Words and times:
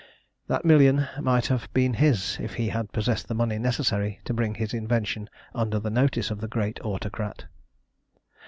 That 0.47 0.65
million 0.65 1.05
might 1.21 1.45
have 1.45 1.71
been 1.75 1.93
his 1.93 2.39
if 2.39 2.55
he 2.55 2.69
had 2.69 2.91
possessed 2.91 3.27
the 3.27 3.35
money 3.35 3.59
necessary 3.59 4.19
to 4.25 4.33
bring 4.33 4.55
his 4.55 4.73
invention 4.73 5.29
under 5.53 5.77
the 5.77 5.91
notice 5.91 6.31
of 6.31 6.41
the 6.41 6.47
great 6.47 6.79
Autocrat. 6.83 7.45